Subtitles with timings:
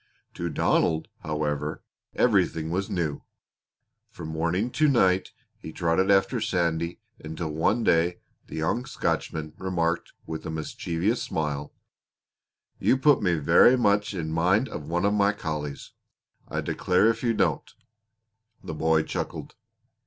[0.33, 1.83] To Donald, however,
[2.15, 3.21] everything was new.
[4.09, 8.17] From morning to night he trotted after Sandy until one day
[8.47, 11.71] the young Scotchman remarked with a mischievous smile:
[12.79, 15.91] "You put me verra much in mind of one of my collies
[16.47, 17.71] I declare if you don't!"
[18.63, 19.53] The boy chuckled.